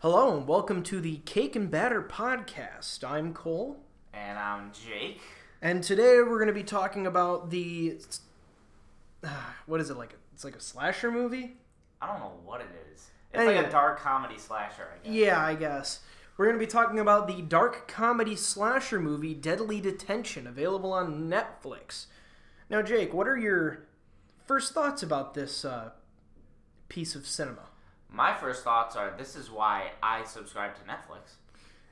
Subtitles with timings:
[0.00, 3.02] Hello and welcome to the Cake and Batter podcast.
[3.08, 3.78] I'm Cole,
[4.12, 5.20] And I'm Jake.
[5.60, 7.98] and today we're going to be talking about the
[9.66, 10.14] what is it like?
[10.34, 11.56] It's like a slasher movie.
[12.00, 13.10] I don't know what it is.
[13.32, 13.56] It's Anyway.
[13.56, 15.12] like a dark comedy slasher, I guess.
[15.12, 16.00] Yeah, I guess
[16.36, 21.28] we're going to be talking about the dark comedy slasher movie Deadly Detention, available on
[21.28, 22.06] Netflix.
[22.70, 23.80] Now, Jake, what are your
[24.46, 25.90] first thoughts about this uh,
[26.88, 27.62] piece of cinema?
[28.10, 31.36] My first thoughts are this is why I subscribe to Netflix.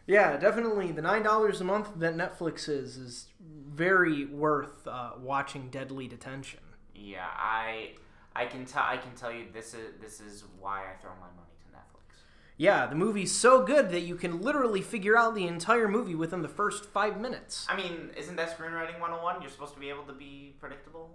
[0.07, 0.93] Yeah, definitely.
[0.93, 6.61] The nine dollars a month that Netflix is is very worth uh, watching Deadly Detention.
[6.95, 7.95] Yeah, I
[8.35, 11.27] I can tell I can tell you this is this is why I throw my
[11.37, 12.17] money to Netflix.
[12.57, 16.43] Yeah, the movie's so good that you can literally figure out the entire movie within
[16.43, 17.67] the first five minutes.
[17.69, 19.43] I mean, isn't that screenwriting 101?
[19.43, 21.11] You're supposed to be able to be predictable.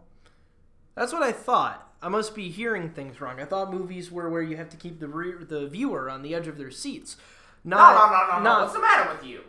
[0.96, 1.88] That's what I thought.
[2.02, 3.40] I must be hearing things wrong.
[3.40, 6.34] I thought movies were where you have to keep the re- the viewer on the
[6.34, 7.16] edge of their seats.
[7.64, 8.44] No, Not, no, no, no, no.
[8.44, 9.42] not- What's the matter with you?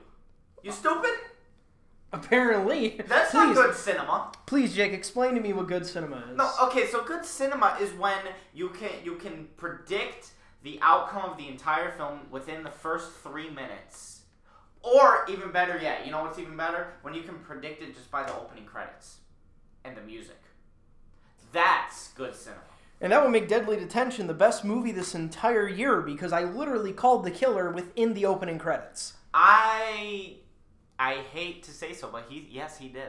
[0.62, 1.10] You stupid?
[2.12, 4.32] Apparently, That's please, not good cinema.
[4.44, 6.36] Please, Jake, explain to me what good cinema is.
[6.36, 8.18] No, okay, so good cinema is when
[8.52, 13.48] you can you can predict the outcome of the entire film within the first three
[13.48, 14.20] minutes.
[14.82, 16.88] Or even better yet, you know what's even better?
[17.02, 19.18] When you can predict it just by the opening credits
[19.84, 20.36] and the music.
[21.52, 22.62] That's good cinema.
[23.00, 26.92] And that will make Deadly Detention the best movie this entire year because I literally
[26.92, 29.14] called the killer within the opening credits.
[29.34, 30.36] I
[30.98, 33.08] I hate to say so, but he yes he did.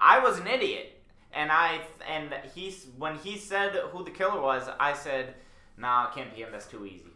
[0.00, 4.68] I was an idiot, and I and he's when he said who the killer was,
[4.78, 5.34] I said,
[5.76, 6.52] "Nah, it can't be him.
[6.52, 7.13] That's too easy."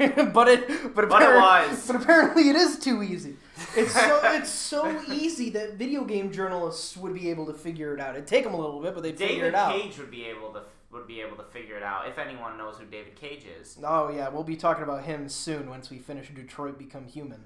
[0.32, 1.86] but it but, But it was.
[1.86, 3.36] but apparently it is too easy.
[3.76, 8.00] It's so it's so easy that video game journalists would be able to figure it
[8.00, 8.14] out.
[8.14, 9.72] It'd take them a little bit, but they'd figure it out.
[9.72, 12.76] Cage would be able to would be able to figure it out if anyone knows
[12.78, 13.78] who David Cage is.
[13.84, 17.44] Oh yeah, we'll be talking about him soon once we finish Detroit Become Human.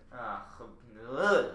[1.10, 1.46] Ugh.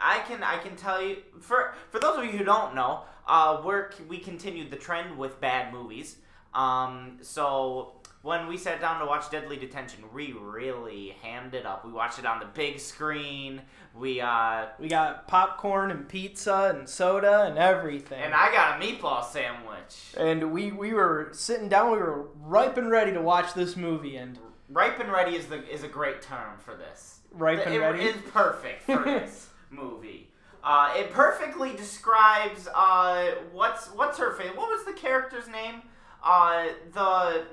[0.00, 3.62] I can I can tell you for for those of you who don't know, uh,
[3.64, 6.16] we're we continued the trend with bad movies.
[6.52, 7.92] Um, so
[8.26, 11.84] when we sat down to watch Deadly Detention, we really hammed it up.
[11.86, 13.62] We watched it on the big screen.
[13.94, 18.20] We uh, We got popcorn and pizza and soda and everything.
[18.20, 20.12] and I got a meatball sandwich.
[20.16, 21.92] And we we were sitting down.
[21.92, 24.16] We were ripe and ready to watch this movie.
[24.16, 24.38] And
[24.68, 27.20] Ripe and ready is the is a great term for this.
[27.30, 28.02] ripe and it ready.
[28.04, 30.28] is perfect for this movie.
[30.64, 34.50] Uh, it perfectly describes uh, what's what's her face.
[34.56, 35.82] What was the character's name?
[36.24, 37.44] Uh, the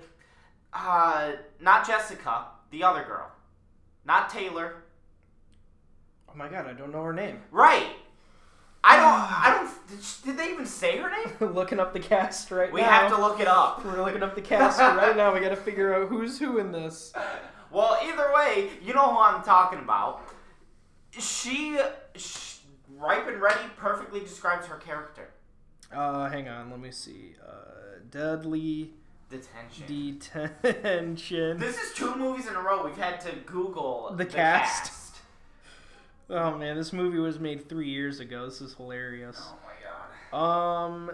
[0.74, 3.32] uh, not Jessica, the other girl,
[4.06, 4.84] not Taylor.
[6.30, 7.40] oh my god, I don't know her name.
[7.52, 7.88] Right.
[8.84, 9.06] I don't.
[9.06, 10.26] I don't.
[10.26, 11.54] Did, they even say her name?
[11.54, 12.88] looking up the cast right We now.
[12.88, 13.86] We have to look it up.
[13.86, 15.34] We're looking up the cast right now.
[15.34, 17.14] We got to figure out who's who in this.
[17.72, 20.22] Well, either way, you know who I'm talking about.
[21.10, 21.76] She,
[22.16, 22.58] sh
[23.00, 25.32] ripe and ready, perfectly describes her character.
[25.92, 27.36] Uh, hang on, let me see.
[27.44, 28.92] Uh, Deadly
[29.34, 30.20] Detention.
[30.62, 31.58] Detention.
[31.60, 35.18] This is two movies in a row we've had to Google The cast.
[36.30, 38.46] Oh man, this movie was made three years ago.
[38.46, 39.40] This is hilarious.
[39.42, 40.86] Oh my god.
[40.86, 41.12] Um,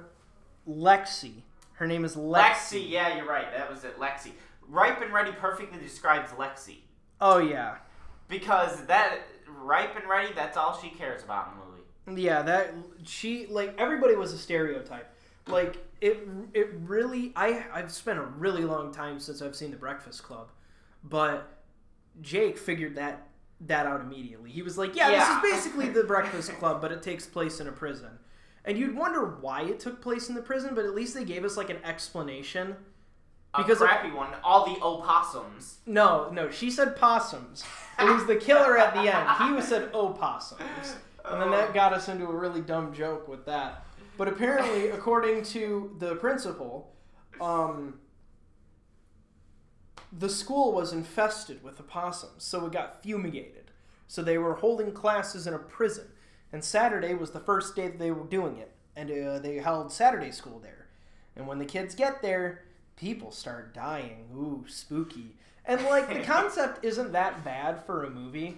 [0.68, 1.42] Lexi.
[1.74, 2.44] Her name is Lexi.
[2.44, 3.52] Lexi, yeah, you're right.
[3.56, 3.98] That was it.
[4.00, 4.32] Lexi.
[4.68, 6.78] Ripe and Ready perfectly describes Lexi
[7.22, 7.78] Oh yeah,
[8.28, 12.22] because that Ripe and Ready, that's all she cares about in the movie.
[12.24, 12.42] yeah.
[12.44, 12.74] That
[13.06, 15.10] she like everybody was a stereotype.
[15.48, 17.34] Like it, it really.
[17.36, 20.50] I I've spent a really long time since I've seen The Breakfast Club,
[21.04, 21.60] but
[22.22, 23.28] Jake figured that
[23.62, 24.52] that out immediately.
[24.52, 25.40] He was like, "Yeah, Yeah.
[25.42, 28.20] this is basically The Breakfast Club, but it takes place in a prison."
[28.66, 31.44] And you'd wonder why it took place in the prison, but at least they gave
[31.46, 32.76] us like an explanation.
[33.54, 34.30] A Because of- crappy one.
[34.44, 35.80] All the opossums.
[35.88, 37.64] No, no, she said possums.
[37.98, 39.28] It was the killer at the end.
[39.44, 40.96] He was said opossums.
[41.26, 41.74] And then that oh.
[41.74, 43.86] got us into a really dumb joke with that.
[44.20, 46.94] But apparently, according to the principal,
[47.40, 48.00] um,
[50.12, 53.72] the school was infested with opossums, so it got fumigated.
[54.08, 56.08] So they were holding classes in a prison.
[56.52, 58.74] And Saturday was the first day that they were doing it.
[58.94, 60.88] And uh, they held Saturday school there.
[61.38, 62.64] And when the kids get there,
[62.98, 64.26] people start dying.
[64.36, 65.38] Ooh, spooky.
[65.64, 68.58] And like the concept isn't that bad for a movie.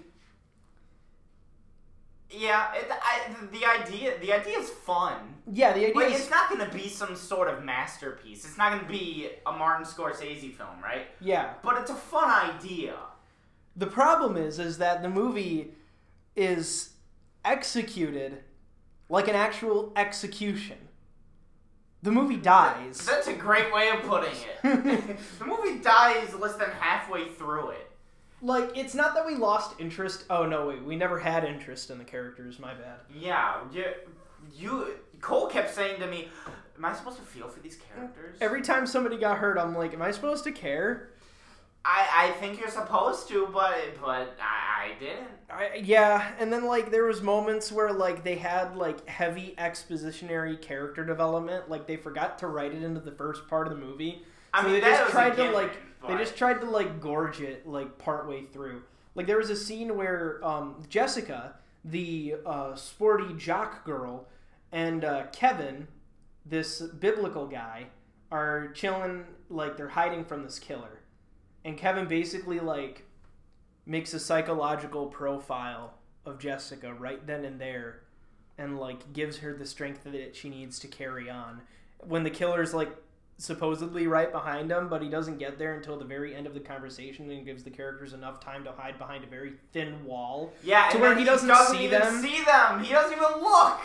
[2.34, 5.14] Yeah, it, I, the idea the idea is fun.
[5.52, 8.46] Yeah, the idea Like, is it's not going to be some sort of masterpiece.
[8.46, 11.08] It's not going to be a Martin Scorsese film, right?
[11.20, 11.54] yeah.
[11.64, 12.96] But it's a fun idea.
[13.76, 15.72] The problem is is that the movie
[16.36, 16.92] is
[17.44, 18.40] executed
[19.10, 20.78] like an actual execution.
[22.04, 23.06] The movie dies.
[23.06, 25.18] That's a great way of putting it.
[25.40, 27.91] the movie dies less than halfway through it.
[28.42, 30.26] Like it's not that we lost interest.
[30.30, 32.60] Oh no, wait, we never had interest in the characters.
[32.60, 33.00] My bad.
[33.14, 33.86] Yeah, you,
[34.56, 34.88] you
[35.20, 36.30] Cole kept saying to me,
[36.78, 39.94] "Am I supposed to feel for these characters?" Every time somebody got hurt, I'm like,
[39.94, 41.10] am I supposed to care?
[41.84, 45.28] I, I think you're supposed to, but but I, I didn't.
[45.50, 50.62] I, yeah, and then like there was moments where like they had like heavy expositionary
[50.62, 54.24] character development, like they forgot to write it into the first part of the movie.
[54.54, 55.72] I So mean, they that just was tried to like
[56.08, 58.84] they just tried to like gorge it like partway through.
[59.16, 64.28] Like there was a scene where um, Jessica, the uh, sporty jock girl,
[64.72, 65.88] and uh, Kevin,
[66.46, 67.88] this biblical guy,
[68.32, 69.26] are chilling.
[69.50, 71.02] Like they're hiding from this killer,
[71.66, 73.04] and Kevin basically like
[73.86, 75.96] makes a psychological profile
[76.26, 78.02] of Jessica right then and there,
[78.58, 81.62] and like gives her the strength that she needs to carry on.
[82.00, 82.92] When the killer's like
[83.42, 86.60] supposedly right behind him, but he doesn't get there until the very end of the
[86.60, 90.54] conversation and gives the characters enough time to hide behind a very thin wall.
[90.64, 92.22] Yeah, To and where then he doesn't see even them?
[92.22, 92.84] See them.
[92.84, 93.80] He doesn't even look.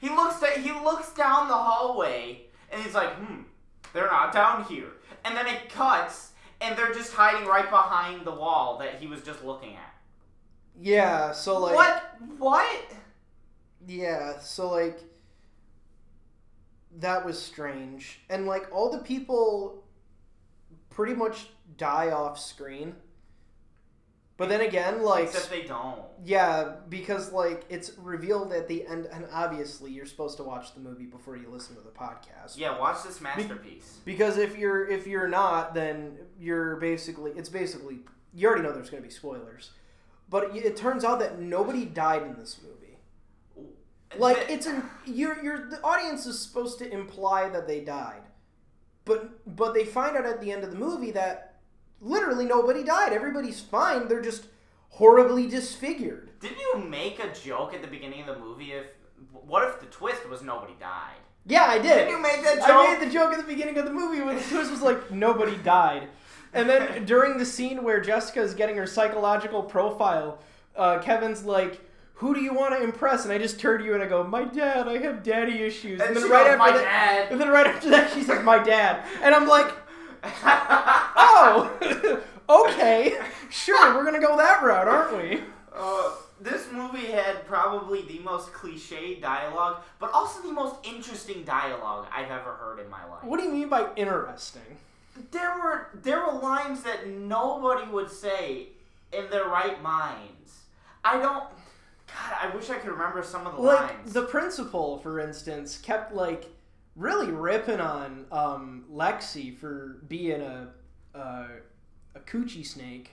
[0.00, 0.40] He looks.
[0.40, 3.42] Da- he looks down the hallway, and he's like, "Hmm,
[3.92, 4.88] they're not down here."
[5.24, 9.20] And then it cuts, and they're just hiding right behind the wall that he was
[9.22, 9.94] just looking at.
[10.80, 12.16] Yeah, so like what?
[12.38, 12.92] What?
[13.86, 15.00] Yeah, so like
[17.00, 18.20] that was strange.
[18.30, 19.84] And like all the people
[20.90, 22.94] pretty much die off screen.
[24.38, 26.02] But then again, like Except they don't.
[26.22, 30.80] yeah, because like it's revealed at the end and obviously you're supposed to watch the
[30.80, 32.58] movie before you listen to the podcast.
[32.58, 33.98] Yeah, watch this masterpiece.
[34.04, 38.00] Because if you're if you're not, then you're basically it's basically
[38.34, 39.70] you already know there's going to be spoilers.
[40.28, 42.85] But it, it turns out that nobody died in this movie.
[44.16, 48.22] Like The- it's an you're you're the audience is supposed to imply that they died,
[49.04, 51.56] but but they find out at the end of the movie that
[52.00, 53.12] literally nobody died.
[53.12, 54.08] Everybody's fine.
[54.08, 54.46] They're just
[54.90, 56.30] horribly disfigured.
[56.40, 58.72] Didn't you make a joke at the beginning of the movie?
[58.72, 58.86] If
[59.32, 61.16] what if the twist was nobody died?
[61.44, 61.94] Yeah, I did.
[61.94, 62.68] Didn't you make that joke?
[62.70, 65.10] I made the joke at the beginning of the movie when the twist was like
[65.10, 66.08] nobody died,
[66.52, 70.38] and then during the scene where Jessica is getting her psychological profile,
[70.76, 71.80] uh, Kevin's like.
[72.16, 73.24] Who do you want to impress?
[73.24, 74.88] And I just turn to you and I go, "My dad.
[74.88, 77.48] I have daddy issues." And then she right goes, after "My that, dad." and then
[77.50, 79.72] right after that, she says, "My dad," and I'm like,
[80.24, 83.18] "Oh, okay,
[83.50, 85.42] sure, we're gonna go that route, aren't we?"
[85.74, 86.10] Uh,
[86.40, 92.30] this movie had probably the most cliche dialogue, but also the most interesting dialogue I've
[92.30, 93.24] ever heard in my life.
[93.24, 94.78] What do you mean by interesting?
[95.32, 98.68] There were there were lines that nobody would say
[99.12, 100.60] in their right minds.
[101.04, 101.44] I don't.
[102.06, 104.12] God, I wish I could remember some of the like lines.
[104.12, 106.46] the principal for instance kept like
[106.94, 110.68] really ripping on um, lexi for being a
[111.14, 111.46] uh,
[112.14, 113.10] a coochie snake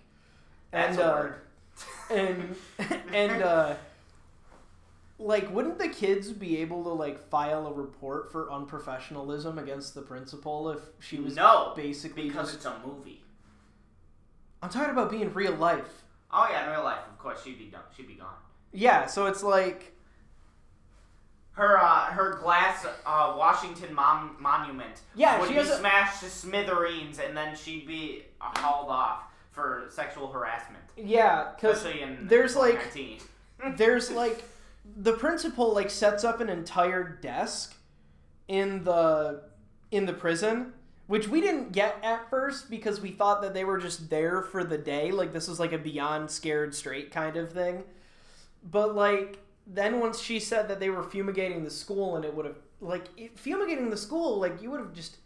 [0.71, 1.31] and a uh,
[2.11, 2.55] and
[3.13, 3.75] and uh
[5.19, 10.01] like wouldn't the kids be able to like file a report for unprofessionalism against the
[10.01, 13.21] principal if she was no, basically because just it's a movie.
[14.61, 16.03] i'm talking about being real life
[16.33, 17.83] Oh yeah, in real life, of course, she'd be done.
[17.95, 18.33] She'd be gone.
[18.73, 19.93] Yeah so it's like
[21.53, 26.21] Her uh, her glass uh, Washington mom- monument Yeah, would she be has a- smashed
[26.23, 29.19] to smithereens, and then she'd be hauled off
[29.51, 30.83] for sexual harassment.
[30.97, 33.75] yeah because Especially in there's, like- 2019.
[33.77, 34.43] there's like
[34.97, 37.75] the principal like sets up an entire desk
[38.47, 39.43] in the
[39.91, 40.73] in the prison
[41.07, 44.63] which we didn't get at first because we thought that they were just there for
[44.63, 47.83] the day like this was like a beyond scared straight kind of thing
[48.63, 52.45] but like then once she said that they were fumigating the school and it would
[52.45, 55.17] have like it, fumigating the school like you would have just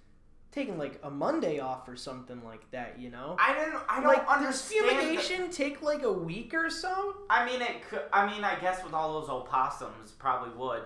[0.52, 3.84] taken like a monday off or something like that you know I don't.
[3.90, 4.86] I don't like does understand.
[4.90, 7.88] the- fumigation take like a week or so I mean, it.
[7.90, 10.84] Could, I mean, I guess with all those opossums, it probably would,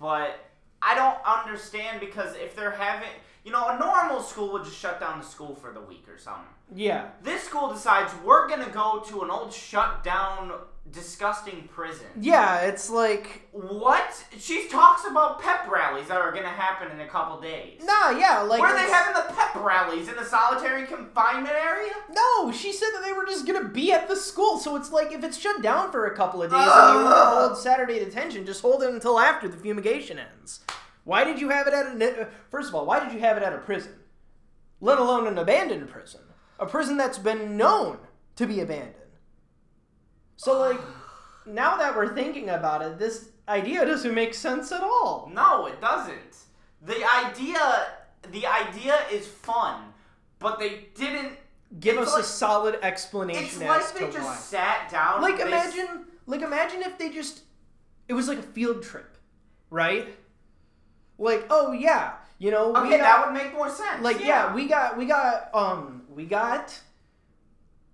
[0.00, 0.38] but
[0.82, 3.08] I don't understand because if they're having,
[3.44, 6.18] you know, a normal school would just shut down the school for the week or
[6.18, 6.44] something.
[6.74, 10.52] yeah This school decides we're gonna go to an old shut down,
[10.92, 12.06] disgusting prison.
[12.20, 14.24] Yeah, it's like What?
[14.38, 17.80] She talks about pep rallies that are gonna happen in a couple days.
[17.84, 21.92] nah, yeah, like Where are they having the pep rallies in the solitary confinement area?
[22.12, 25.12] No, she said that they were just gonna be at the school, so it's like
[25.12, 27.98] if it's shut down for a couple of days and you want to hold Saturday
[27.98, 30.60] detention, just hold it until after the fumigation ends.
[31.04, 32.28] Why did you have it at a?
[32.50, 33.94] First of all, why did you have it at a prison?
[34.80, 36.20] Let alone an abandoned prison,
[36.58, 37.98] a prison that's been known
[38.36, 38.94] to be abandoned.
[40.40, 40.80] So like,
[41.44, 45.30] now that we're thinking about it, this idea doesn't make sense at all.
[45.34, 46.34] No, it doesn't.
[46.80, 47.88] The idea,
[48.32, 49.82] the idea is fun,
[50.38, 51.32] but they didn't
[51.78, 54.34] give us a solid explanation It's as like to they just why.
[54.36, 55.20] sat down.
[55.20, 57.42] Like s- imagine, like imagine if they just,
[58.08, 59.18] it was like a field trip,
[59.68, 60.08] right?
[61.18, 64.02] Like, oh yeah, you know, we Okay, got- that would make more sense.
[64.02, 64.54] like yeah.
[64.54, 66.80] we got we got um we got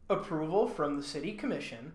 [0.09, 1.93] approval from the city commission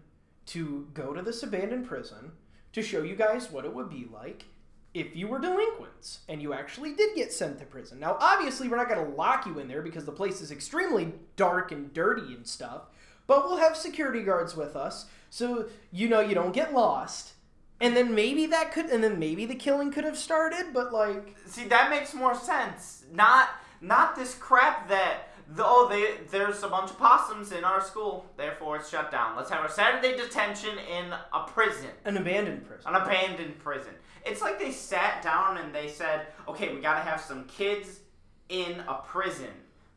[0.52, 2.32] to go to this abandoned prison
[2.74, 4.46] to show you guys what it would be like
[4.94, 8.00] if you were delinquents and you actually did get sent to prison.
[8.00, 11.14] Now, obviously, we're not going to lock you in there because the place is extremely
[11.38, 12.84] dark and dirty and stuff,
[13.28, 17.34] but we'll have security guards with us so you know you don't get lost.
[17.80, 21.36] And then maybe that could and then maybe the killing could have started, but like
[21.46, 23.06] See, that makes more sense.
[23.12, 27.82] Not not this crap that the, oh they there's a bunch of possums in our
[27.82, 29.36] school, therefore it's shut down.
[29.36, 32.94] Let's have a Saturday detention in a prison, an abandoned prison.
[32.94, 33.94] an abandoned prison.
[34.26, 38.02] It's like they sat down and they said, okay, we got to have some kids
[38.50, 39.50] in a prison.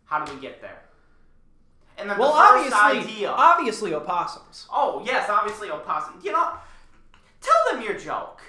[0.07, 0.83] How do we get there?
[1.99, 3.31] And then Well, the first obviously, idea.
[3.31, 4.67] obviously opossums.
[4.73, 6.21] oh yes, obviously opossum.
[6.23, 6.53] You know,
[7.41, 8.41] tell them your joke,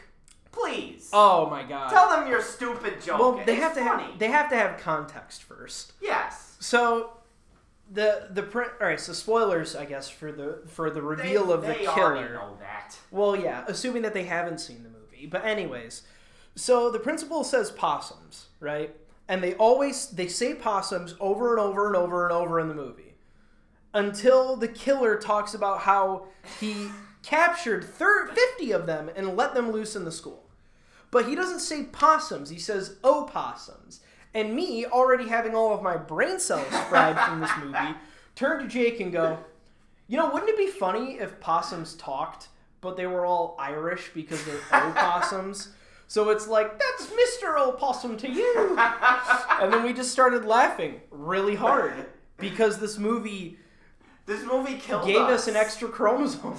[0.56, 1.10] please.
[1.14, 1.90] Oh my god.
[1.90, 3.20] Tell them your stupid joke.
[3.20, 4.04] well, they It's have to funny.
[4.12, 5.94] have they have to have context first.
[6.02, 6.56] Yes.
[6.60, 7.12] So
[7.92, 11.54] the the print all right, so spoilers I guess for the for the reveal They-
[11.54, 12.34] of the they already killer.
[12.34, 12.98] know that.
[13.12, 15.28] Well, yeah, assuming that they haven't seen the movie.
[15.28, 16.04] But anyways,
[16.56, 18.96] so the principal says possums, right?
[19.28, 22.76] And they always they say possums over and over and over and over in the
[22.76, 23.16] movie.
[23.94, 26.26] Until the killer talks about how
[26.60, 26.90] he
[27.24, 30.45] captured thir- 50 of them and let them loose in the school.
[31.16, 34.02] But he doesn't say possums, he says opossums.
[34.34, 37.96] And me, already having all of my brain cells fried from this movie,
[38.36, 39.38] turn to Jake and go,
[40.10, 42.50] you know, wouldn't it be funny if possums talked,
[42.82, 45.70] but they were all Irish because they're opossums?
[46.10, 47.58] So it's like, that's Mr.
[47.66, 48.76] Opossum to you.
[48.78, 53.58] and then we just started laughing really hard because this movie
[54.26, 56.58] This movie killed gave us us an extra chromosome.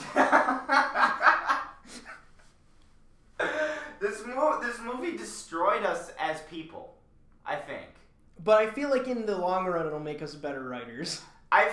[4.01, 6.95] this mo- this movie destroyed us as people.
[7.45, 7.87] I think.
[8.45, 11.23] But I feel like in the long run, it'll make us better writers.
[11.53, 11.71] I,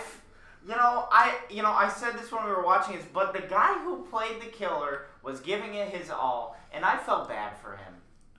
[0.63, 3.41] you know, I, you know, I said this when we were watching this, but the
[3.41, 7.71] guy who played the killer was giving it his all, and I felt bad for
[7.71, 7.93] him.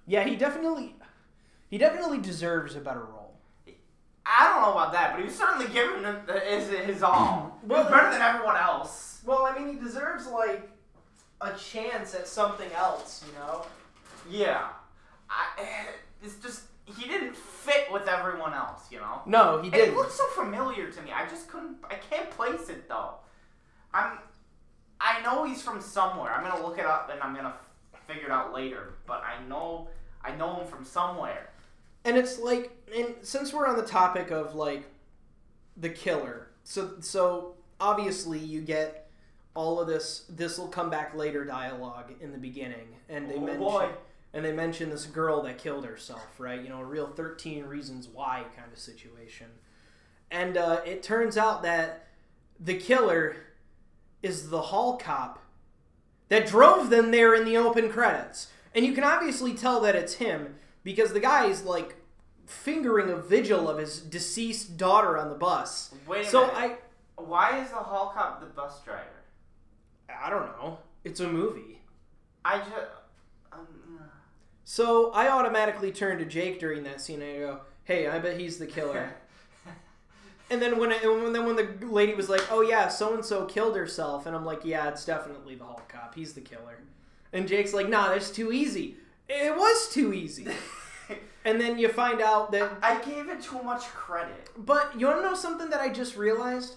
[0.06, 0.94] Yeah, he definitely,
[1.68, 3.34] he definitely deserves a better role.
[4.24, 6.02] I don't know about that, but he was certainly giving
[6.48, 7.58] his his all.
[7.62, 9.20] He was Well, better than everyone else.
[9.26, 10.68] Well, I mean, he deserves like
[11.40, 13.66] a chance at something else, you know.
[14.30, 14.68] Yeah,
[15.30, 15.84] I, eh,
[16.22, 19.22] it's just he didn't fit with everyone else, you know.
[19.26, 19.94] No, he didn't.
[19.94, 21.10] It looks so familiar to me.
[21.14, 21.76] I just couldn't.
[21.90, 23.14] I can't place it though.
[23.92, 24.18] I'm.
[25.00, 26.32] I know he's from somewhere.
[26.32, 27.54] I'm gonna look it up and I'm gonna
[27.94, 28.94] f- figure it out later.
[29.06, 29.88] But I know.
[30.22, 31.50] I know him from somewhere.
[32.06, 34.84] And it's like, and since we're on the topic of like
[35.76, 39.10] the killer, so so obviously you get
[39.54, 40.24] all of this.
[40.28, 43.88] This will come back later dialogue in the beginning, and they Oh, mention boy.
[44.34, 46.60] And they mention this girl that killed herself, right?
[46.60, 49.46] You know, a real thirteen reasons why kind of situation,
[50.30, 52.08] and uh, it turns out that
[52.60, 53.36] the killer
[54.22, 55.38] is the hall cop
[56.28, 58.48] that drove them there in the open credits.
[58.74, 61.96] And you can obviously tell that it's him because the guy is like
[62.46, 65.94] fingering a vigil of his deceased daughter on the bus.
[66.06, 66.82] Wait a So minute.
[67.16, 69.00] Why is the hall cop the bus driver?
[70.08, 70.78] I I don't know.
[71.04, 71.80] It's a movie.
[72.44, 72.72] I just.
[74.64, 78.40] So I automatically turn to Jake during that scene and I go, "Hey, I bet
[78.40, 79.10] he's the killer."
[80.50, 83.24] and then when I, and then when the lady was like, "Oh yeah, so and
[83.24, 86.14] so killed herself," and I'm like, "Yeah, it's definitely the hall cop.
[86.14, 86.78] He's the killer."
[87.32, 88.96] And Jake's like, "Nah, that's too easy."
[89.28, 90.46] It was too easy.
[91.44, 94.50] and then you find out that I gave it too much credit.
[94.56, 96.76] But you want to know something that I just realized?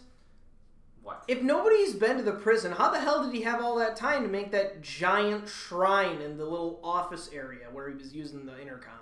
[1.08, 1.24] What?
[1.30, 4.24] If nobody's been to the prison, how the hell did he have all that time
[4.24, 8.62] to make that giant shrine in the little office area where he was using the
[8.62, 9.00] intercom?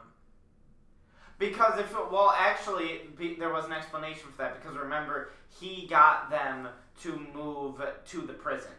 [1.40, 4.62] Because if it, well, actually, be, there was an explanation for that.
[4.62, 6.68] Because remember, he got them
[7.02, 8.70] to move to the prison.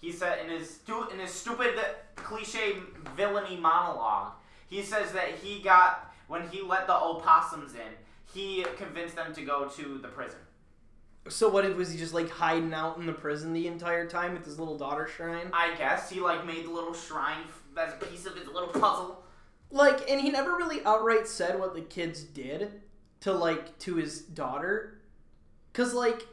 [0.00, 1.78] He said in his stu- in his stupid
[2.16, 2.78] cliche
[3.16, 4.32] villainy monologue,
[4.68, 7.92] he says that he got when he let the opossums in,
[8.34, 10.40] he convinced them to go to the prison.
[11.28, 14.34] So what if was he just like hiding out in the prison the entire time
[14.34, 15.50] with his little daughter shrine?
[15.52, 17.44] I guess he like made the little shrine
[17.76, 19.22] as a piece of his little puzzle.
[19.70, 22.80] Like, and he never really outright said what the kids did
[23.20, 25.00] to like to his daughter,
[25.72, 26.26] cause like,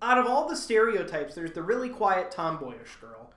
[0.00, 3.32] out of all the stereotypes, there's the really quiet tomboyish girl,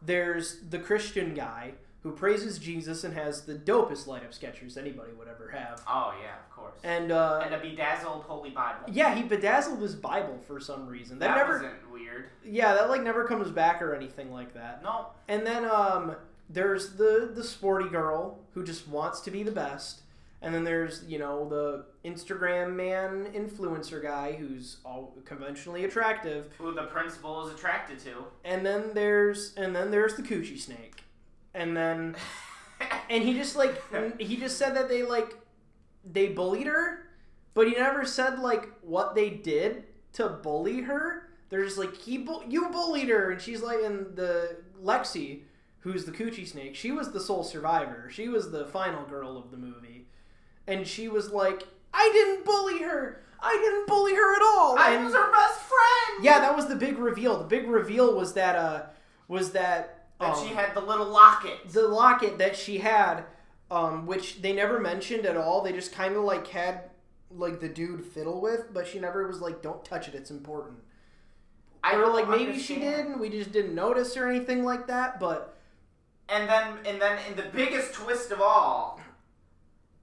[0.00, 5.12] there's the Christian guy who praises Jesus and has the dopest light up Skechers anybody
[5.18, 5.82] would ever have.
[5.88, 6.78] Oh yeah, of course.
[6.84, 8.86] And uh, And a bedazzled holy Bible.
[8.92, 11.18] yeah, he bedazzled his Bible for some reason.
[11.18, 12.26] That, that never, weird.
[12.44, 14.82] yeah, that like never comes back or anything like that.
[14.82, 15.06] No.
[15.26, 16.14] And then um,
[16.48, 20.02] there's the the sporty girl who just wants to be the best.
[20.40, 26.48] And then there's you know the Instagram man influencer guy who's all conventionally attractive.
[26.58, 28.24] Who the principal is attracted to.
[28.44, 31.02] And then there's and then there's the coochie snake.
[31.58, 32.16] And then
[33.10, 33.76] and he just like
[34.20, 35.34] he just said that they like
[36.10, 37.08] they bullied her,
[37.54, 39.84] but he never said like what they did
[40.14, 41.28] to bully her.
[41.50, 45.40] They're just like he bu- you bullied her, and she's like, and the Lexi,
[45.80, 48.08] who's the coochie snake, she was the sole survivor.
[48.10, 50.06] She was the final girl of the movie,
[50.66, 51.62] and she was like,
[51.92, 53.24] I didn't bully her.
[53.40, 54.78] I didn't bully her at all.
[54.78, 56.24] I and was her best friend.
[56.24, 57.38] yeah, that was the big reveal.
[57.38, 58.82] The big reveal was that uh
[59.26, 61.68] was that That um, she had the little locket.
[61.68, 63.24] the locket that she had,
[63.70, 65.62] um, which they never mentioned at all.
[65.62, 66.90] They just kind of like had
[67.30, 70.14] like the dude fiddle with, but she never was like, "Don't touch it.
[70.14, 70.78] It's important."
[71.84, 75.20] I or like maybe she did, and we just didn't notice or anything like that.
[75.20, 75.56] But
[76.28, 79.00] And then, and then, in the biggest twist of all,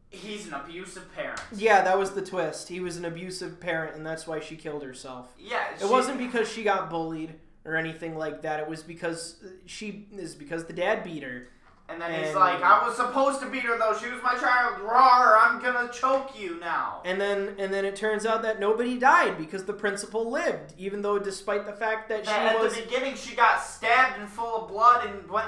[0.09, 1.41] he's an abusive parent.
[1.53, 2.69] yeah, that was the twist.
[2.69, 5.33] He was an abusive parent, and that's why she killed herself.
[5.37, 8.59] Yeah, It wasn't because she got bullied or anything like that.
[8.59, 11.49] It was because uh, she is because the dad beat her.
[11.87, 13.95] And then he's like, "I was supposed to beat her though.
[13.95, 14.81] She was my child.
[14.81, 15.37] Rawr!
[15.39, 19.37] I'm gonna choke you now." And then and then it turns out that nobody died
[19.37, 23.15] because the principal lived, even though despite the fact that she at was the beginning,
[23.15, 25.45] she got stabbed and full of blood, and went,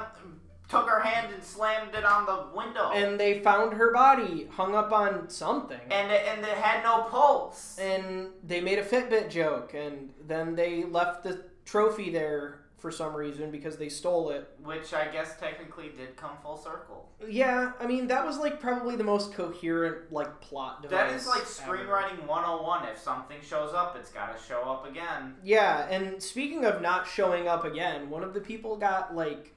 [0.69, 4.75] took her hand and slammed it on the window, and they found her body hung
[4.75, 5.79] up on something.
[5.89, 7.79] and it, and it had no pulse.
[7.79, 13.15] And they made a Fitbit joke, and then they left the trophy there for some
[13.15, 14.49] reason because they stole it.
[14.63, 17.09] Which I guess technically did come full circle.
[17.27, 20.97] Yeah, I mean that was like probably the most coherent like plot device.
[20.97, 21.77] That is like ever.
[21.77, 22.87] screenwriting 101.
[22.87, 25.35] If something shows up, it's got to show up again.
[25.43, 29.53] Yeah, and speaking of not showing up again, one of the people got like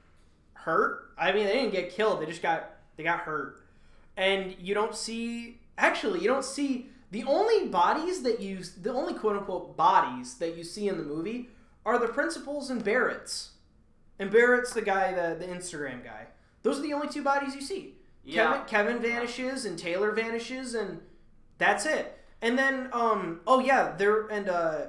[0.54, 1.12] hurt.
[1.16, 3.62] I mean, they didn't get killed; they just got they got hurt.
[4.16, 9.14] And you don't see actually, you don't see the only bodies that you the only
[9.14, 11.50] quote unquote bodies that you see in the movie
[11.84, 13.50] are the principals and Barrett's.
[14.18, 16.26] And Barrett's the guy, the the Instagram guy.
[16.62, 17.94] Those are the only two bodies you see.
[18.24, 18.62] Yeah.
[18.66, 21.00] Kevin, Kevin vanishes and Taylor vanishes and
[21.58, 22.18] that's it.
[22.42, 24.86] And then um oh yeah, there and uh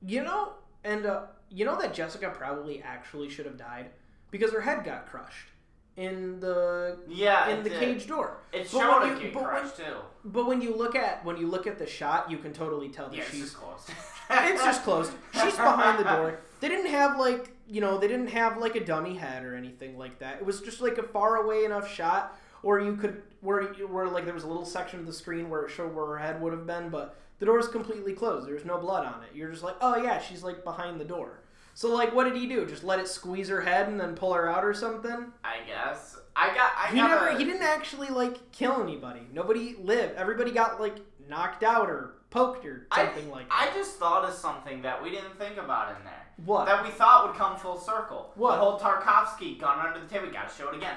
[0.00, 3.90] you know and uh you know that Jessica probably actually should have died
[4.30, 5.48] because her head got crushed
[5.96, 7.48] in the Yeah.
[7.48, 7.78] in the did.
[7.78, 8.38] cage door.
[8.52, 9.96] It's But showed when it you- get but when- too.
[10.24, 13.08] But when you look at when you look at the shot, you can totally tell
[13.08, 13.90] that Yeah, she's just closed.
[14.30, 15.12] it's just closed.
[15.32, 16.38] She's behind the door.
[16.60, 19.96] They didn't have like you know they didn't have like a dummy head or anything
[19.98, 20.38] like that.
[20.38, 24.24] It was just like a far away enough shot, or you could where where like
[24.24, 26.52] there was a little section of the screen where it showed where her head would
[26.52, 28.46] have been, but the door is completely closed.
[28.48, 29.34] There's no blood on it.
[29.36, 31.40] You're just like, oh yeah, she's like behind the door.
[31.74, 32.64] So like, what did he do?
[32.66, 35.26] Just let it squeeze her head and then pull her out or something?
[35.42, 36.16] I guess.
[36.36, 36.72] I got.
[36.78, 37.26] I he got never.
[37.28, 39.20] a- He didn't actually like kill anybody.
[39.32, 40.14] Nobody lived.
[40.16, 40.96] Everybody got like
[41.28, 43.68] knocked out or poked or I- something like that.
[43.72, 46.26] I just thought of something that we didn't think about in there.
[46.44, 46.66] what?
[46.66, 48.32] That we thought would come full circle.
[48.36, 48.56] What?
[48.56, 50.26] The whole Tarkovsky gun under the table.
[50.26, 50.96] We gotta show it again.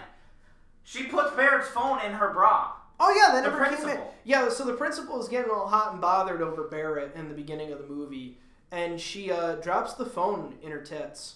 [0.84, 2.72] She puts Barrett's phone in her bra.
[3.00, 4.00] Oh yeah, that The never came in.
[4.24, 7.72] Yeah, so the principal is getting all hot and bothered over Barrett in the beginning
[7.72, 8.40] of the movie,
[8.72, 11.36] and she uh, drops the phone in her tits.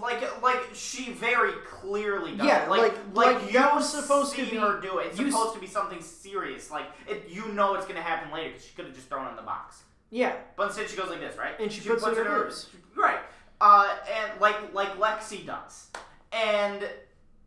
[0.00, 2.46] Like, like she very clearly does.
[2.46, 2.70] Yeah, it.
[2.70, 2.80] like,
[3.14, 5.08] like- like, that was supposed to see be- her do it.
[5.08, 6.70] It's you s- supposed to be something serious.
[6.70, 9.30] Like, it, you know it's gonna happen later because she could have just thrown it
[9.30, 9.82] in the box.
[10.10, 11.58] Yeah, But instead, she goes like this, right?
[11.60, 12.68] And she puts it in her boobs.
[12.94, 13.18] Right.
[13.60, 15.90] Uh, and like like Lexi does,
[16.32, 16.88] and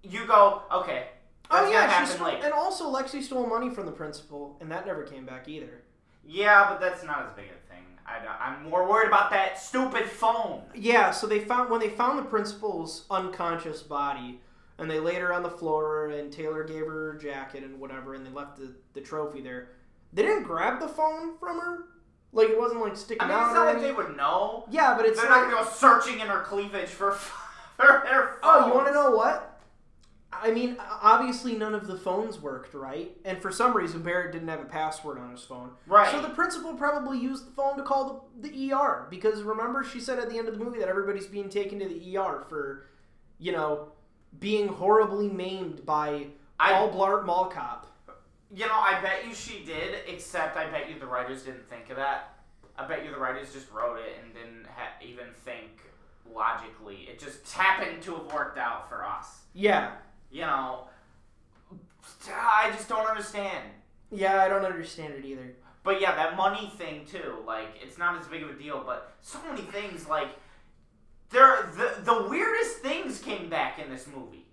[0.03, 1.07] you go, okay.
[1.51, 2.43] Oh yeah, she happen stole, later.
[2.45, 5.81] and also Lexi stole money from the principal, and that never came back either.
[6.25, 7.64] Yeah, but that's not as big a.
[8.07, 10.61] I, I'm more worried about that stupid phone.
[10.75, 14.39] Yeah, so they found when they found the principal's unconscious body,
[14.77, 18.13] and they laid her on the floor, and Taylor gave her her jacket and whatever,
[18.13, 19.69] and they left the, the trophy there.
[20.13, 21.85] They didn't grab the phone from her,
[22.31, 23.45] like it wasn't like sticking I mean, out.
[23.47, 24.65] it's not like they would know.
[24.69, 27.11] Yeah, but it's They're like, not gonna go searching in her cleavage for
[27.77, 29.54] for their Oh, you want to know what?
[30.41, 33.15] I mean, obviously none of the phones worked, right?
[33.25, 35.71] And for some reason, Barrett didn't have a password on his phone.
[35.87, 36.11] Right.
[36.11, 39.99] So the principal probably used the phone to call the, the ER because remember she
[39.99, 42.87] said at the end of the movie that everybody's being taken to the ER for,
[43.39, 43.89] you know,
[44.39, 46.27] being horribly maimed by
[46.59, 47.87] I- Paul Blart Mall Cop.
[48.53, 51.89] You know, I bet you she did, except I bet you the writers didn't think
[51.89, 52.35] of that.
[52.77, 55.81] I bet you the writers just wrote it and didn't ha- even think
[56.33, 57.07] logically.
[57.09, 59.41] It just happened to have worked out for us.
[59.53, 59.91] Yeah.
[60.35, 60.89] You know,
[62.29, 63.69] I just don't understand.
[64.11, 65.55] Yeah, I don't understand it either.
[65.81, 67.37] But yeah, that money thing too.
[67.47, 70.09] Like, it's not as big of a deal, but so many things.
[70.09, 70.27] Like,
[71.29, 74.45] there, the the weirdest things came back in this movie.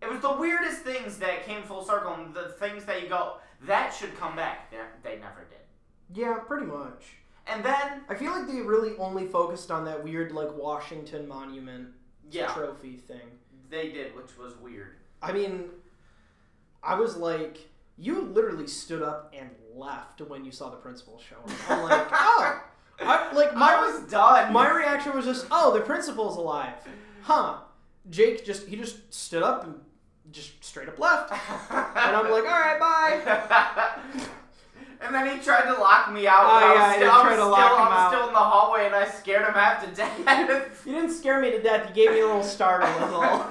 [0.00, 3.38] It was the weirdest things that came full circle, and the things that you go,
[3.62, 4.70] that should come back.
[4.70, 6.16] They, they never did.
[6.16, 7.02] Yeah, pretty much.
[7.48, 11.88] And then, I feel like they really only focused on that weird like Washington Monument
[12.30, 13.40] yeah, trophy thing.
[13.74, 14.96] They did, which was weird.
[15.20, 15.64] I mean,
[16.82, 21.36] I was like, you literally stood up and left when you saw the principal show
[21.36, 21.70] up.
[21.70, 22.62] I'm like, oh,
[23.00, 24.52] I, like my I was done.
[24.52, 26.74] my reaction was just, oh, the principal's alive,
[27.22, 27.58] huh?
[28.10, 29.80] Jake just he just stood up and
[30.30, 31.32] just straight up left,
[31.70, 34.20] and I'm like, all right, bye.
[35.04, 36.40] and then he tried to lock me out.
[36.40, 38.32] Oh, but I was still, I was to still, lock him I was still in
[38.32, 40.82] the hallway, and I scared him half to death.
[40.86, 41.88] You didn't scare me to death.
[41.88, 42.88] You gave me a little startle.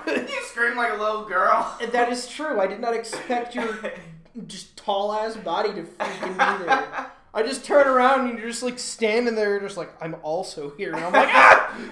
[0.07, 1.77] You screamed like a little girl.
[1.91, 2.59] That is true.
[2.59, 3.79] I did not expect your
[4.47, 7.11] just tall ass body to freaking be there.
[7.35, 10.93] I just turn around and you're just like standing there, just like I'm also here.
[10.93, 11.87] And I'm like, ah!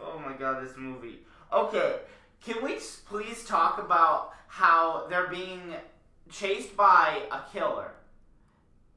[0.00, 1.20] oh my god, this movie.
[1.52, 1.96] Okay,
[2.44, 5.74] can we please talk about how they're being
[6.32, 7.92] chased by a killer,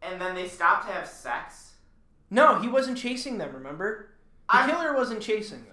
[0.02, 1.74] and then they stopped to have sex?
[2.32, 3.54] No, he wasn't chasing them.
[3.54, 4.10] Remember,
[4.50, 5.72] the I'm- killer wasn't chasing them.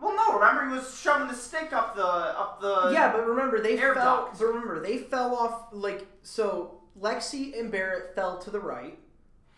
[0.00, 0.34] Well, no.
[0.38, 2.90] Remember, he was shoving the stick up the up the.
[2.92, 3.94] yeah, but remember they fell.
[3.94, 4.38] duct.
[4.38, 5.66] But remember they fell off.
[5.72, 8.98] Like so, Lexi and Barrett fell to the right,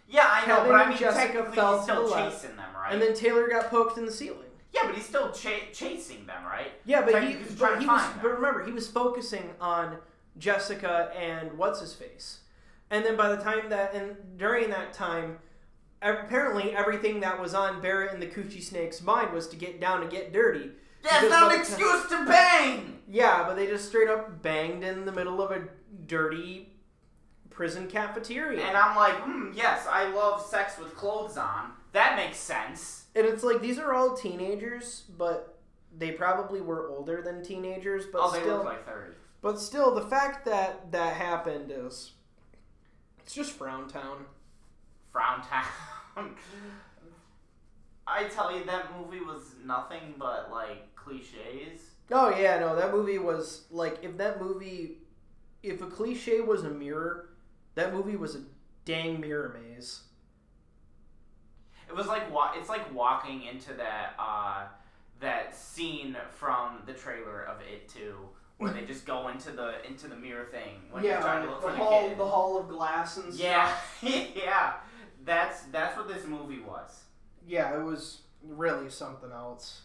[0.08, 2.42] Yeah, I know, Kevin but I mean, Jessica technically fell he's to still the left,
[2.42, 2.92] chasing them, right?
[2.92, 4.38] and then Taylor got poked in the ceiling.
[4.72, 6.70] yeah, but he's still cha- chasing them, right?
[6.84, 9.50] Yeah, but he, Technically, he's trying but to he was, but remember, he was focusing
[9.60, 9.96] on
[10.38, 12.40] Jessica and what's his face,
[12.90, 15.38] and then by the time that and during that time,
[16.02, 20.02] apparently everything that was on Barrett and the Coochie Snake's mind was to get down
[20.02, 20.70] and get dirty.
[21.02, 22.98] Because not an excuse to bang.
[23.08, 25.68] Yeah, but they just straight up banged in the middle of a
[26.06, 26.72] dirty
[27.50, 31.72] prison cafeteria, And I'm like, hmm, yes, I love sex with clothes on.
[31.92, 33.06] That makes sense.
[33.14, 35.58] and it's like these are all teenagers, but
[35.96, 38.56] they probably were older than teenagers, but oh, they still.
[38.56, 39.12] look like 30.
[39.46, 42.10] But still, the fact that that happened is
[43.20, 44.24] it's just Frown Town.
[45.12, 45.64] Frown Town.
[48.08, 51.92] I tell you, that movie was nothing but like cliches.
[52.10, 54.96] Oh yeah, no, that movie was like if that movie,
[55.62, 57.28] if a cliche was a mirror,
[57.76, 58.40] that movie was a
[58.84, 60.00] dang mirror maze.
[61.88, 62.24] It was like
[62.56, 64.64] it's like walking into that uh,
[65.20, 68.16] that scene from the trailer of It Too,
[68.58, 71.62] where they just go into the into the mirror thing when you're trying to look
[71.62, 72.18] the for hall, the kid.
[72.18, 74.30] the hall of glass and yeah, stuff.
[74.36, 74.72] yeah.
[75.24, 77.02] That's that's what this movie was.
[77.46, 79.82] Yeah, it was really something else.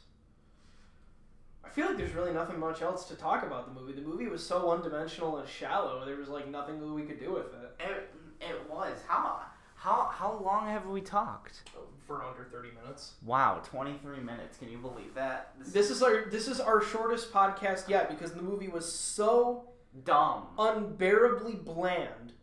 [1.63, 3.93] I feel like there's really nothing much else to talk about the movie.
[3.93, 6.03] The movie was so one-dimensional and shallow.
[6.05, 9.41] There was like nothing we could do with it It it was how
[9.81, 11.61] how how long have we talked?
[12.07, 13.13] for under 30 minutes.
[13.23, 14.57] Wow, twenty three minutes.
[14.57, 15.53] Can you believe that?
[15.65, 19.63] This is our this is our shortest podcast yet because the movie was so
[20.03, 20.47] dumb.
[20.59, 22.33] unbearably bland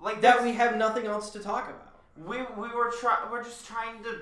[0.00, 2.02] Like that this- we have nothing else to talk about.
[2.16, 4.20] we we were try we're just trying to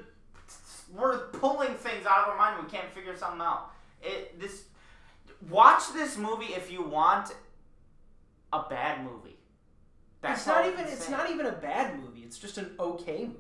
[0.93, 2.65] we're pulling things out of our mind.
[2.65, 3.71] We can't figure something out.
[4.03, 4.65] It this
[5.49, 7.35] watch this movie if you want
[8.53, 9.37] a bad movie.
[10.23, 11.13] That's it's not even it's say.
[11.13, 12.20] not even a bad movie.
[12.31, 13.37] It's just an okay movie.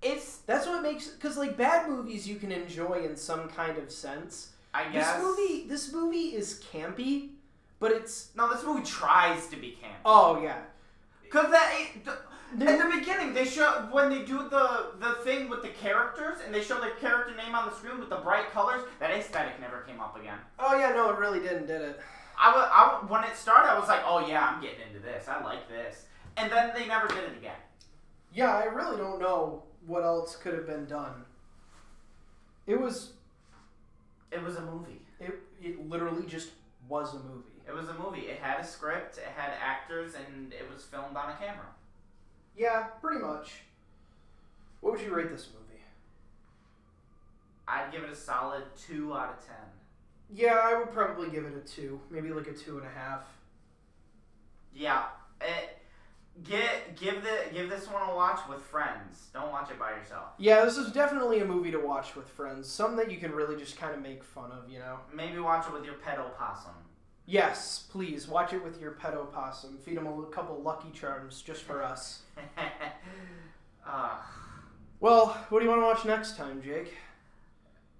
[0.00, 3.92] It's That's what makes cuz like bad movies you can enjoy in some kind of
[3.92, 4.52] sense.
[4.72, 7.32] I guess This movie this movie is campy,
[7.78, 10.00] but it's No, this movie tries to be campy.
[10.06, 10.62] oh yeah.
[11.28, 12.12] Cause that it, the,
[12.70, 14.66] at the beginning they show when they do the
[14.98, 18.08] the thing with the characters and they show the character name on the screen with
[18.08, 18.82] the bright colors.
[19.00, 20.38] That aesthetic never came up again.
[20.58, 22.00] Oh yeah, no, it really didn't, did it?
[22.38, 25.28] I wa- when it started, I was like, oh yeah, I'm getting into this.
[25.28, 26.06] I like this.
[26.38, 27.60] And then they never did it again.
[28.32, 31.24] Yeah, I really don't know what else could have been done.
[32.66, 33.12] It was
[34.30, 35.02] It was a movie.
[35.20, 36.50] it, it literally just
[36.88, 37.48] was a movie.
[37.68, 38.22] It was a movie.
[38.22, 39.18] It had a script.
[39.18, 41.66] It had actors, and it was filmed on a camera.
[42.56, 43.62] Yeah, pretty much.
[44.80, 45.80] What would you rate this movie?
[47.68, 49.56] I'd give it a solid two out of ten.
[50.34, 53.20] Yeah, I would probably give it a two, maybe like a two and a half.
[54.74, 55.04] Yeah.
[55.40, 55.78] It,
[56.44, 59.28] get give the give this one a watch with friends.
[59.32, 60.30] Don't watch it by yourself.
[60.38, 62.68] Yeah, this is definitely a movie to watch with friends.
[62.68, 64.98] Some that you can really just kind of make fun of, you know.
[65.14, 66.74] Maybe watch it with your pet opossum.
[67.26, 69.78] Yes, please watch it with your pet opossum.
[69.78, 72.22] Feed him a couple Lucky Charms just for us.
[73.86, 74.16] uh,
[75.00, 76.94] Well, what do you want to watch next time, Jake?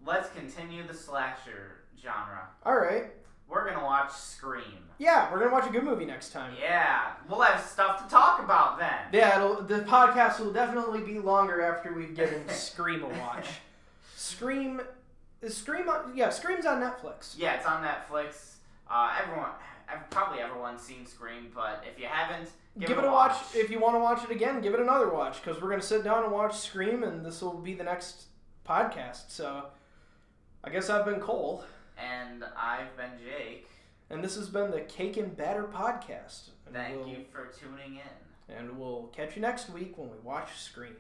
[0.05, 2.49] Let's continue the slasher genre.
[2.67, 3.13] All right.
[3.49, 4.63] We're gonna watch Scream.
[4.99, 6.55] Yeah, we're gonna watch a good movie next time.
[6.61, 8.93] Yeah, we'll have stuff to talk about then.
[9.13, 13.47] Yeah, it'll, the podcast will definitely be longer after we've given Scream a watch.
[14.17, 14.81] Scream,
[15.43, 16.13] is Scream on?
[16.17, 17.35] Yeah, Scream's on Netflix.
[17.37, 18.55] Yeah, it's on Netflix.
[18.91, 19.51] Uh, everyone,
[19.93, 23.37] ev- probably everyone's seen Scream, but if you haven't, give, Give, it a watch.
[23.55, 26.05] If you want to watch it again, give it another watch because we're gonna sit
[26.05, 28.25] down and watch Scream, and this will be the next
[28.67, 29.29] podcast.
[29.31, 29.67] So,
[30.65, 31.65] I guess I've been Cole,
[32.03, 33.69] and I've been Jake.
[34.11, 36.49] and this has been the Cake and Batter podcast.
[36.67, 38.55] And Thank we'll, you for tuning in.
[38.57, 40.97] And we'll catch you next week when we watch Scream.